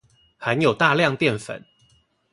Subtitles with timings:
[0.39, 1.63] 含有大量澱粉